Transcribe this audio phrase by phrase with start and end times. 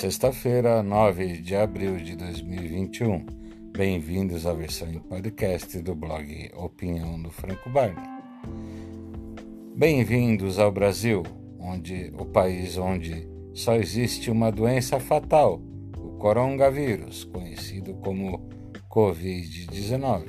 [0.00, 3.26] Sexta-feira, 9 de abril de 2021.
[3.70, 8.02] Bem-vindos à versão em podcast do blog Opinião do Franco Barney.
[9.76, 11.22] Bem-vindos ao Brasil,
[11.58, 15.60] onde o país onde só existe uma doença fatal,
[15.98, 18.48] o coronavírus, conhecido como
[18.88, 20.22] COVID-19.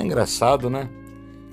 [0.00, 0.90] É engraçado, né?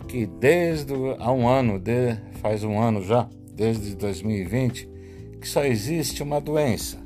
[0.08, 4.97] Que desde há um ano, de, faz um ano já, desde 2020,
[5.48, 6.98] que só existe uma doença,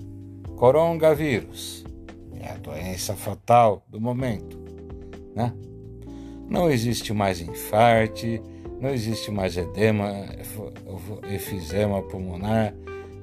[0.55, 1.85] coronavírus.
[2.39, 4.57] É a doença fatal do momento,
[5.35, 5.53] né?
[6.49, 8.41] Não existe mais infarte,
[8.79, 10.25] não existe mais edema,
[11.31, 12.73] efizema pulmonar,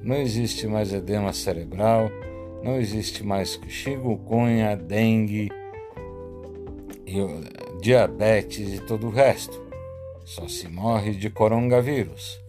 [0.04, 2.08] não existe mais edema cerebral,
[2.62, 5.50] não existe mais chikungunya, dengue,
[7.80, 9.60] diabetes e todo o resto.
[10.24, 12.40] Só se morre de coronavírus.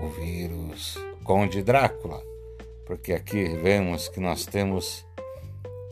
[0.00, 2.22] O vírus Conde Drácula,
[2.86, 5.06] porque aqui vemos que nós temos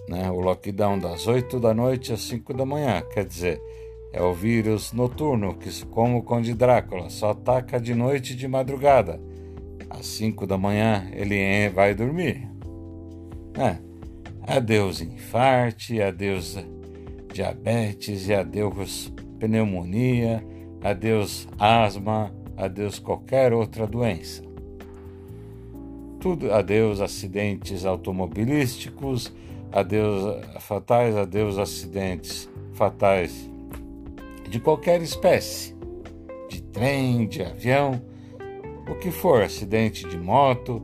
[0.08, 3.60] né, o lockdown das 8 da noite às 5 da manhã, quer dizer,
[4.12, 8.48] é o vírus noturno que, como o Conde Drácula, só ataca de noite e de
[8.48, 9.20] madrugada.
[9.90, 12.48] Às 5 da manhã ele vai dormir.
[13.54, 13.76] É.
[14.42, 16.56] Adeus infarte, adeus
[17.32, 20.42] diabetes e adeus pneumonia,
[20.82, 24.47] adeus asma, adeus qualquer outra doença
[26.20, 29.32] tudo, adeus acidentes automobilísticos,
[29.72, 33.48] adeus fatais, adeus acidentes fatais
[34.48, 35.74] de qualquer espécie,
[36.48, 38.00] de trem, de avião,
[38.88, 40.82] o que for, acidente de moto,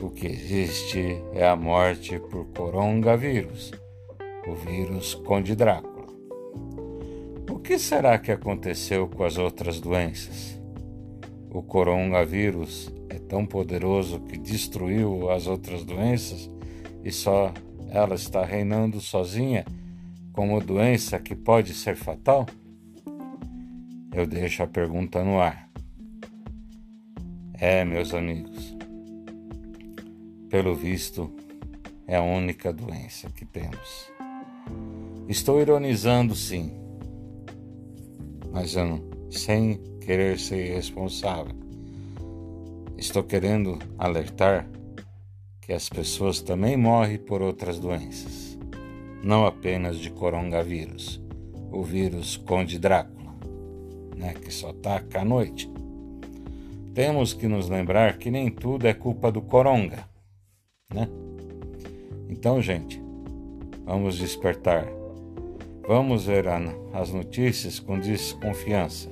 [0.00, 3.72] o que existe é a morte por coronavírus,
[4.46, 6.06] o vírus Conde Drácula.
[7.50, 10.56] O que será que aconteceu com as outras doenças?
[11.50, 12.92] O coronavírus
[13.28, 16.50] tão poderoso que destruiu as outras doenças
[17.04, 17.52] e só
[17.90, 19.64] ela está reinando sozinha
[20.32, 22.46] como doença que pode ser fatal?
[24.12, 25.68] Eu deixo a pergunta no ar.
[27.54, 28.76] É, meus amigos,
[30.48, 31.30] pelo visto,
[32.06, 34.10] é a única doença que temos.
[35.28, 36.72] Estou ironizando, sim,
[38.52, 41.67] mas eu não, sem querer ser responsável.
[42.98, 44.68] Estou querendo alertar
[45.60, 48.58] que as pessoas também morrem por outras doenças,
[49.22, 51.22] não apenas de coronavírus,
[51.70, 53.36] o vírus Conde Drácula,
[54.16, 55.70] né, que só ataca à noite.
[56.92, 60.04] Temos que nos lembrar que nem tudo é culpa do coronga,
[60.92, 61.08] né?
[62.28, 63.00] Então, gente,
[63.84, 64.88] vamos despertar.
[65.86, 66.46] Vamos ver
[66.92, 69.08] as notícias com desconfiança,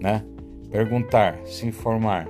[0.00, 0.24] né?
[0.70, 2.28] Perguntar, se informar,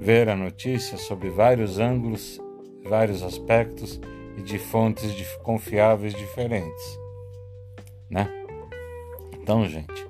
[0.00, 2.40] ver a notícia sobre vários ângulos,
[2.84, 4.00] vários aspectos
[4.36, 6.98] e de fontes confiáveis diferentes,
[8.10, 8.28] né?
[9.40, 10.06] Então, gente,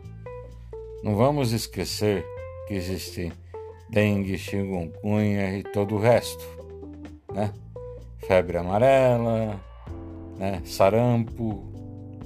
[1.03, 2.25] não vamos esquecer
[2.67, 3.33] que existe
[3.89, 6.45] dengue, chikungunya e todo o resto,
[7.33, 7.53] né?
[8.19, 9.59] Febre amarela,
[10.37, 10.61] né?
[10.65, 11.65] sarampo